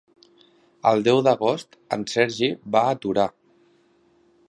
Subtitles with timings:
[0.91, 3.31] El deu d'agost en Sergi va a Torà.